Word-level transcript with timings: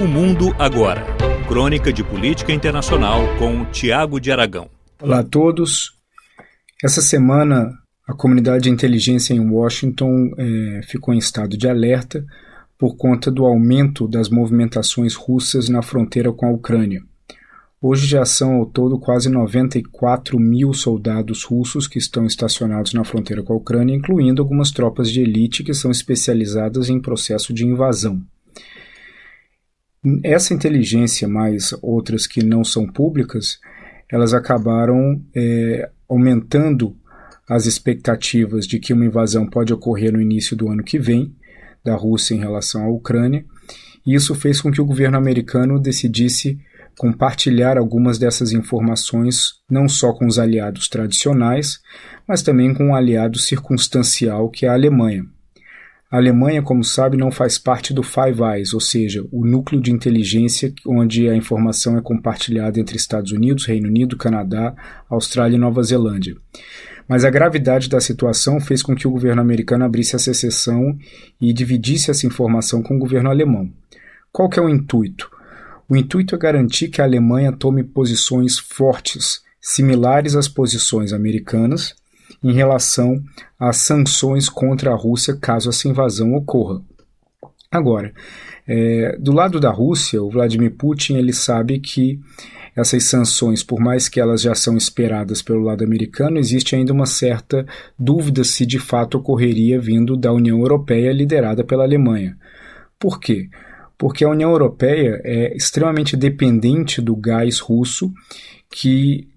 O 0.00 0.08
Mundo 0.08 0.56
Agora. 0.58 1.04
Crônica 1.46 1.92
de 1.92 2.02
Política 2.02 2.54
Internacional 2.54 3.20
com 3.38 3.66
Tiago 3.66 4.18
de 4.18 4.32
Aragão. 4.32 4.70
Olá 4.98 5.18
a 5.18 5.22
todos. 5.22 5.92
Essa 6.82 7.02
semana, 7.02 7.70
a 8.08 8.14
comunidade 8.14 8.62
de 8.62 8.70
inteligência 8.70 9.34
em 9.34 9.50
Washington 9.50 10.30
é, 10.38 10.80
ficou 10.84 11.12
em 11.12 11.18
estado 11.18 11.54
de 11.54 11.68
alerta 11.68 12.24
por 12.78 12.96
conta 12.96 13.30
do 13.30 13.44
aumento 13.44 14.08
das 14.08 14.30
movimentações 14.30 15.14
russas 15.14 15.68
na 15.68 15.82
fronteira 15.82 16.32
com 16.32 16.46
a 16.46 16.50
Ucrânia. 16.50 17.02
Hoje 17.78 18.06
já 18.06 18.24
são 18.24 18.54
ao 18.54 18.64
todo 18.64 18.98
quase 18.98 19.28
94 19.28 20.40
mil 20.40 20.72
soldados 20.72 21.44
russos 21.44 21.86
que 21.86 21.98
estão 21.98 22.24
estacionados 22.24 22.94
na 22.94 23.04
fronteira 23.04 23.42
com 23.42 23.52
a 23.52 23.56
Ucrânia, 23.56 23.94
incluindo 23.94 24.40
algumas 24.40 24.70
tropas 24.70 25.10
de 25.10 25.20
elite 25.20 25.62
que 25.62 25.74
são 25.74 25.90
especializadas 25.90 26.88
em 26.88 26.98
processo 26.98 27.52
de 27.52 27.66
invasão. 27.66 28.24
Essa 30.24 30.54
inteligência, 30.54 31.28
mais 31.28 31.74
outras 31.82 32.26
que 32.26 32.42
não 32.42 32.64
são 32.64 32.86
públicas, 32.86 33.58
elas 34.10 34.32
acabaram 34.32 35.22
é, 35.34 35.90
aumentando 36.08 36.96
as 37.48 37.66
expectativas 37.66 38.66
de 38.66 38.78
que 38.78 38.92
uma 38.92 39.04
invasão 39.04 39.46
pode 39.46 39.72
ocorrer 39.72 40.12
no 40.12 40.20
início 40.20 40.56
do 40.56 40.70
ano 40.70 40.82
que 40.82 40.98
vem 40.98 41.34
da 41.84 41.94
Rússia 41.96 42.34
em 42.34 42.38
relação 42.38 42.84
à 42.84 42.88
Ucrânia. 42.88 43.44
E 44.06 44.14
isso 44.14 44.34
fez 44.34 44.60
com 44.60 44.70
que 44.70 44.80
o 44.80 44.86
governo 44.86 45.18
americano 45.18 45.78
decidisse 45.78 46.58
compartilhar 46.96 47.76
algumas 47.76 48.18
dessas 48.18 48.52
informações 48.52 49.54
não 49.70 49.88
só 49.88 50.12
com 50.12 50.26
os 50.26 50.38
aliados 50.38 50.88
tradicionais, 50.88 51.80
mas 52.26 52.42
também 52.42 52.72
com 52.72 52.88
um 52.88 52.94
aliado 52.94 53.38
circunstancial 53.38 54.48
que 54.48 54.64
é 54.64 54.68
a 54.68 54.74
Alemanha. 54.74 55.24
A 56.10 56.16
Alemanha, 56.16 56.60
como 56.60 56.82
sabe, 56.82 57.16
não 57.16 57.30
faz 57.30 57.56
parte 57.56 57.94
do 57.94 58.02
Five 58.02 58.42
Eyes, 58.42 58.74
ou 58.74 58.80
seja, 58.80 59.24
o 59.30 59.46
núcleo 59.46 59.80
de 59.80 59.92
inteligência 59.92 60.74
onde 60.84 61.28
a 61.28 61.36
informação 61.36 61.96
é 61.96 62.02
compartilhada 62.02 62.80
entre 62.80 62.96
Estados 62.96 63.30
Unidos, 63.30 63.64
Reino 63.64 63.86
Unido, 63.86 64.16
Canadá, 64.16 64.74
Austrália 65.08 65.54
e 65.54 65.60
Nova 65.60 65.80
Zelândia. 65.84 66.36
Mas 67.06 67.24
a 67.24 67.30
gravidade 67.30 67.88
da 67.88 68.00
situação 68.00 68.60
fez 68.60 68.82
com 68.82 68.92
que 68.92 69.06
o 69.06 69.10
governo 69.12 69.40
americano 69.40 69.84
abrisse 69.84 70.16
essa 70.16 70.32
exceção 70.32 70.98
e 71.40 71.52
dividisse 71.52 72.10
essa 72.10 72.26
informação 72.26 72.82
com 72.82 72.96
o 72.96 72.98
governo 72.98 73.30
alemão. 73.30 73.70
Qual 74.32 74.48
que 74.48 74.58
é 74.58 74.62
o 74.62 74.68
intuito? 74.68 75.30
O 75.88 75.96
intuito 75.96 76.34
é 76.34 76.38
garantir 76.38 76.88
que 76.88 77.00
a 77.00 77.04
Alemanha 77.04 77.52
tome 77.52 77.84
posições 77.84 78.58
fortes, 78.58 79.42
similares 79.60 80.34
às 80.34 80.48
posições 80.48 81.12
americanas, 81.12 81.94
em 82.42 82.52
relação 82.52 83.22
às 83.58 83.78
sanções 83.78 84.48
contra 84.48 84.92
a 84.92 84.96
Rússia 84.96 85.36
caso 85.36 85.68
essa 85.68 85.88
invasão 85.88 86.34
ocorra. 86.34 86.82
Agora, 87.70 88.12
é, 88.66 89.16
do 89.18 89.32
lado 89.32 89.60
da 89.60 89.70
Rússia, 89.70 90.22
o 90.22 90.30
Vladimir 90.30 90.74
Putin 90.74 91.14
ele 91.14 91.32
sabe 91.32 91.78
que 91.78 92.20
essas 92.74 93.04
sanções, 93.04 93.62
por 93.62 93.80
mais 93.80 94.08
que 94.08 94.20
elas 94.20 94.42
já 94.42 94.54
são 94.54 94.76
esperadas 94.76 95.42
pelo 95.42 95.60
lado 95.60 95.84
americano, 95.84 96.38
existe 96.38 96.74
ainda 96.74 96.92
uma 96.92 97.06
certa 97.06 97.66
dúvida 97.98 98.44
se 98.44 98.64
de 98.64 98.78
fato 98.78 99.18
ocorreria 99.18 99.80
vindo 99.80 100.16
da 100.16 100.32
União 100.32 100.58
Europeia 100.60 101.12
liderada 101.12 101.64
pela 101.64 101.84
Alemanha. 101.84 102.36
Por 102.98 103.18
quê? 103.18 103.48
Porque 103.98 104.24
a 104.24 104.30
União 104.30 104.50
Europeia 104.50 105.20
é 105.24 105.54
extremamente 105.56 106.16
dependente 106.16 107.00
do 107.00 107.14
gás 107.14 107.58
russo 107.58 108.12
que 108.70 109.28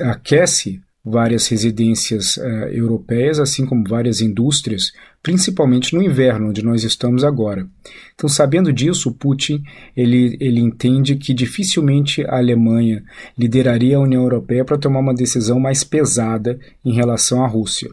aquece 0.00 0.80
várias 1.04 1.48
residências 1.48 2.36
uh, 2.36 2.68
europeias, 2.70 3.40
assim 3.40 3.66
como 3.66 3.88
várias 3.88 4.20
indústrias, 4.20 4.92
principalmente 5.22 5.94
no 5.94 6.02
inverno, 6.02 6.50
onde 6.50 6.64
nós 6.64 6.84
estamos 6.84 7.24
agora. 7.24 7.66
Então, 8.14 8.28
sabendo 8.28 8.72
disso, 8.72 9.12
Putin 9.12 9.62
ele, 9.96 10.36
ele 10.40 10.60
entende 10.60 11.16
que 11.16 11.34
dificilmente 11.34 12.24
a 12.24 12.36
Alemanha 12.36 13.02
lideraria 13.36 13.96
a 13.96 14.00
União 14.00 14.22
Europeia 14.22 14.64
para 14.64 14.78
tomar 14.78 15.00
uma 15.00 15.14
decisão 15.14 15.58
mais 15.58 15.82
pesada 15.82 16.58
em 16.84 16.94
relação 16.94 17.44
à 17.44 17.48
Rússia. 17.48 17.90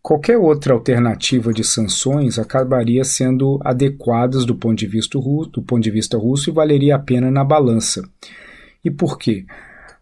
Qualquer 0.00 0.38
outra 0.38 0.72
alternativa 0.72 1.52
de 1.52 1.64
sanções 1.64 2.38
acabaria 2.38 3.04
sendo 3.04 3.58
adequadas 3.62 4.46
do 4.46 4.54
ponto 4.54 4.78
de 4.78 4.86
vista 4.86 5.18
russo, 5.18 5.50
do 5.50 5.62
ponto 5.62 5.82
de 5.82 5.90
vista 5.90 6.16
russo 6.16 6.48
e 6.48 6.52
valeria 6.52 6.96
a 6.96 6.98
pena 6.98 7.30
na 7.30 7.44
balança. 7.44 8.02
E 8.82 8.90
por 8.90 9.18
quê? 9.18 9.44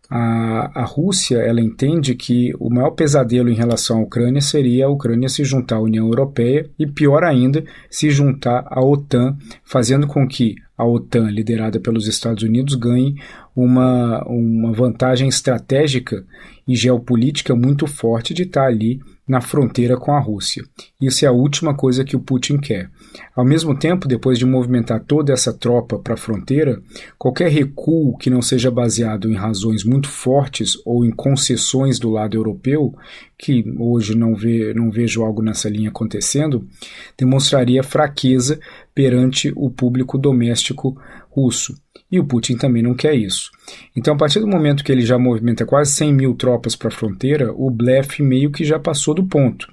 A, 0.08 0.82
a 0.82 0.84
Rússia 0.84 1.38
ela 1.38 1.60
entende 1.60 2.14
que 2.14 2.52
o 2.60 2.70
maior 2.70 2.90
pesadelo 2.90 3.48
em 3.48 3.54
relação 3.54 3.98
à 3.98 4.02
Ucrânia 4.02 4.40
seria 4.40 4.86
a 4.86 4.90
Ucrânia 4.90 5.28
se 5.28 5.44
juntar 5.44 5.76
à 5.76 5.80
União 5.80 6.06
Europeia 6.06 6.68
e, 6.78 6.86
pior 6.86 7.24
ainda, 7.24 7.64
se 7.90 8.10
juntar 8.10 8.66
à 8.70 8.80
OTAN, 8.80 9.36
fazendo 9.64 10.06
com 10.06 10.26
que 10.26 10.56
a 10.76 10.84
OTAN, 10.84 11.30
liderada 11.30 11.80
pelos 11.80 12.06
Estados 12.06 12.42
Unidos, 12.42 12.74
ganhe 12.74 13.16
uma, 13.54 14.22
uma 14.26 14.72
vantagem 14.72 15.28
estratégica 15.28 16.24
e 16.68 16.76
geopolítica 16.76 17.54
muito 17.54 17.86
forte 17.86 18.34
de 18.34 18.42
estar 18.42 18.66
ali 18.66 19.00
na 19.26 19.40
fronteira 19.40 19.96
com 19.96 20.12
a 20.12 20.20
Rússia. 20.20 20.62
Isso 21.00 21.24
é 21.24 21.28
a 21.28 21.32
última 21.32 21.74
coisa 21.74 22.04
que 22.04 22.14
o 22.14 22.20
Putin 22.20 22.58
quer. 22.58 22.90
Ao 23.34 23.44
mesmo 23.44 23.76
tempo, 23.76 24.06
depois 24.06 24.38
de 24.38 24.46
movimentar 24.46 25.00
toda 25.00 25.32
essa 25.32 25.52
tropa 25.52 25.98
para 25.98 26.14
a 26.14 26.18
fronteira, 26.18 26.80
qualquer 27.18 27.50
recuo 27.50 28.16
que 28.18 28.30
não 28.30 28.40
seja 28.40 28.70
baseado 28.70 29.28
em 29.28 29.34
razões 29.34 29.82
muito 29.82 30.08
fortes 30.08 30.74
ou 30.84 31.04
em 31.04 31.10
concessões 31.10 31.98
do 31.98 32.10
lado 32.10 32.36
europeu, 32.36 32.94
que 33.36 33.64
hoje 33.78 34.14
não, 34.14 34.34
vê, 34.34 34.72
não 34.74 34.90
vejo 34.90 35.22
algo 35.24 35.42
nessa 35.42 35.68
linha 35.68 35.88
acontecendo, 35.88 36.66
demonstraria 37.18 37.82
fraqueza 37.82 38.60
perante 38.94 39.52
o 39.56 39.70
público 39.70 40.16
doméstico 40.16 40.65
russo. 41.30 41.74
E 42.10 42.20
o 42.20 42.24
Putin 42.24 42.56
também 42.56 42.82
não 42.82 42.94
quer 42.94 43.14
isso. 43.14 43.50
Então, 43.94 44.14
a 44.14 44.16
partir 44.16 44.40
do 44.40 44.46
momento 44.46 44.84
que 44.84 44.92
ele 44.92 45.04
já 45.04 45.18
movimenta 45.18 45.66
quase 45.66 45.92
100 45.92 46.14
mil 46.14 46.34
tropas 46.34 46.76
para 46.76 46.88
a 46.88 46.92
fronteira, 46.92 47.52
o 47.52 47.70
blefe 47.70 48.22
meio 48.22 48.50
que 48.50 48.64
já 48.64 48.78
passou 48.78 49.12
do 49.14 49.26
ponto. 49.26 49.66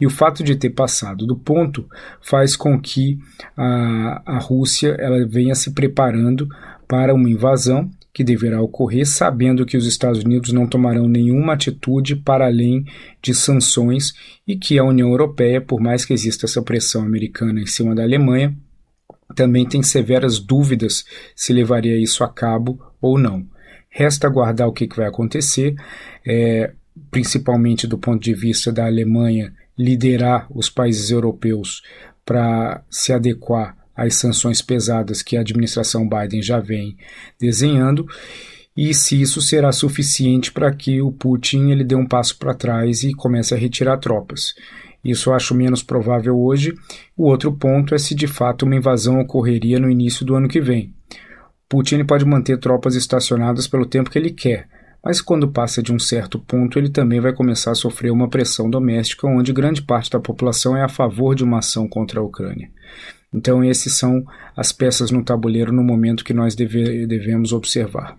E 0.00 0.06
o 0.06 0.10
fato 0.10 0.44
de 0.44 0.54
ter 0.54 0.70
passado 0.70 1.26
do 1.26 1.36
ponto 1.36 1.86
faz 2.20 2.56
com 2.56 2.80
que 2.80 3.18
a, 3.56 4.22
a 4.24 4.38
Rússia 4.38 4.96
ela 4.98 5.26
venha 5.26 5.54
se 5.54 5.72
preparando 5.72 6.48
para 6.86 7.14
uma 7.14 7.28
invasão 7.28 7.90
que 8.12 8.22
deverá 8.22 8.60
ocorrer, 8.60 9.06
sabendo 9.06 9.64
que 9.64 9.76
os 9.76 9.86
Estados 9.86 10.22
Unidos 10.22 10.52
não 10.52 10.66
tomarão 10.66 11.08
nenhuma 11.08 11.54
atitude 11.54 12.14
para 12.14 12.46
além 12.46 12.84
de 13.22 13.34
sanções 13.34 14.12
e 14.46 14.56
que 14.56 14.78
a 14.78 14.84
União 14.84 15.08
Europeia, 15.08 15.60
por 15.60 15.80
mais 15.80 16.04
que 16.04 16.12
exista 16.12 16.44
essa 16.44 16.62
pressão 16.62 17.02
americana 17.02 17.60
em 17.60 17.66
cima 17.66 17.94
da 17.94 18.02
Alemanha, 18.02 18.54
também 19.34 19.66
tem 19.66 19.82
severas 19.82 20.38
dúvidas 20.38 21.04
se 21.34 21.52
levaria 21.52 21.96
isso 21.96 22.22
a 22.24 22.28
cabo 22.28 22.78
ou 23.00 23.18
não. 23.18 23.46
Resta 23.90 24.26
aguardar 24.26 24.68
o 24.68 24.72
que, 24.72 24.86
que 24.86 24.96
vai 24.96 25.06
acontecer, 25.06 25.74
é, 26.26 26.72
principalmente 27.10 27.86
do 27.86 27.98
ponto 27.98 28.22
de 28.22 28.34
vista 28.34 28.72
da 28.72 28.86
Alemanha 28.86 29.52
liderar 29.78 30.46
os 30.50 30.68
países 30.70 31.10
europeus 31.10 31.82
para 32.24 32.82
se 32.90 33.12
adequar 33.12 33.76
às 33.94 34.14
sanções 34.14 34.62
pesadas 34.62 35.22
que 35.22 35.36
a 35.36 35.40
administração 35.40 36.08
Biden 36.08 36.42
já 36.42 36.58
vem 36.58 36.96
desenhando 37.38 38.06
e 38.76 38.94
se 38.94 39.20
isso 39.20 39.42
será 39.42 39.70
suficiente 39.70 40.50
para 40.50 40.74
que 40.74 41.02
o 41.02 41.12
Putin 41.12 41.70
ele 41.70 41.84
dê 41.84 41.94
um 41.94 42.06
passo 42.06 42.38
para 42.38 42.54
trás 42.54 43.02
e 43.02 43.12
comece 43.12 43.54
a 43.54 43.58
retirar 43.58 43.98
tropas. 43.98 44.54
Isso 45.04 45.30
eu 45.30 45.34
acho 45.34 45.54
menos 45.54 45.82
provável 45.82 46.38
hoje. 46.38 46.74
O 47.16 47.24
outro 47.24 47.52
ponto 47.52 47.94
é 47.94 47.98
se 47.98 48.14
de 48.14 48.26
fato 48.26 48.64
uma 48.64 48.76
invasão 48.76 49.20
ocorreria 49.20 49.80
no 49.80 49.90
início 49.90 50.24
do 50.24 50.34
ano 50.34 50.48
que 50.48 50.60
vem. 50.60 50.94
Putin 51.68 52.04
pode 52.04 52.24
manter 52.24 52.58
tropas 52.58 52.94
estacionadas 52.94 53.66
pelo 53.66 53.86
tempo 53.86 54.10
que 54.10 54.18
ele 54.18 54.30
quer, 54.30 54.68
mas 55.02 55.20
quando 55.20 55.48
passa 55.48 55.82
de 55.82 55.92
um 55.92 55.98
certo 55.98 56.38
ponto, 56.38 56.78
ele 56.78 56.90
também 56.90 57.18
vai 57.18 57.32
começar 57.32 57.72
a 57.72 57.74
sofrer 57.74 58.12
uma 58.12 58.28
pressão 58.28 58.70
doméstica, 58.70 59.26
onde 59.26 59.52
grande 59.52 59.82
parte 59.82 60.10
da 60.10 60.20
população 60.20 60.76
é 60.76 60.82
a 60.82 60.88
favor 60.88 61.34
de 61.34 61.42
uma 61.42 61.58
ação 61.58 61.88
contra 61.88 62.20
a 62.20 62.22
Ucrânia. 62.22 62.70
Então, 63.34 63.64
esses 63.64 63.94
são 63.94 64.22
as 64.54 64.70
peças 64.70 65.10
no 65.10 65.24
tabuleiro 65.24 65.72
no 65.72 65.82
momento 65.82 66.24
que 66.24 66.34
nós 66.34 66.54
deve, 66.54 67.06
devemos 67.06 67.52
observar. 67.52 68.18